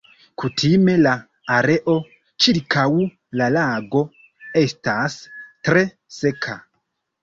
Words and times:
Kutime 0.43 0.95
la 1.01 1.11
areo 1.57 1.95
ĉirkaŭ 2.47 2.87
la 3.43 3.53
lago 3.59 4.05
estas 4.67 5.23
tre 5.65 5.89
seka. 6.23 6.63